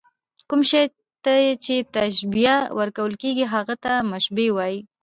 کوم 0.49 0.61
شي 0.69 0.83
ته 1.23 1.33
چي 1.63 1.75
تشبیه 1.95 2.55
ورکول 2.79 3.13
کېږي؛ 3.21 3.45
هغه 3.53 3.75
ته 3.83 3.91
مشبه 4.11 4.45
وايي. 4.57 4.79